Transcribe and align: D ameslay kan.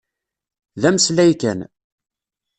D 0.81 0.83
ameslay 0.89 1.33
kan. 1.41 1.59